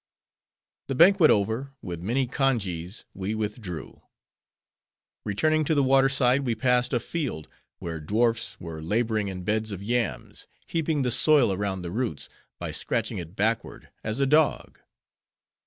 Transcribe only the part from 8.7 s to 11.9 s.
laboring in beds of yams, heaping the soil around